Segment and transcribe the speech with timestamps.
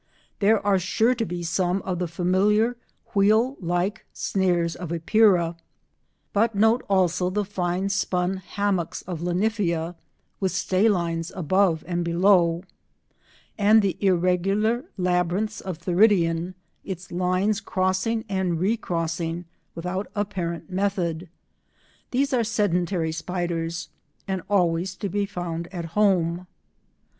[0.39, 2.75] There are sure to be some of the familiar
[3.13, 5.55] wheel like snares of Epeira,
[6.33, 9.93] but note also the fine spun hammocks of Linyphia
[10.39, 12.63] with stay lines above and below,
[13.59, 19.45] and the irregular labyrinths of Theridion, its lines crossing and recrossing
[19.75, 21.29] without apparent method.
[22.09, 23.89] These are sedentary spiders,
[24.27, 26.47] and always to be found at home.